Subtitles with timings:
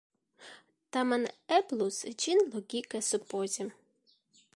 [0.95, 1.27] Tamen
[1.57, 3.69] eblus ĝin logike supozi!